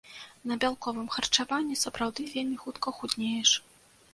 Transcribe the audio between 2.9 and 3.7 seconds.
худнееш.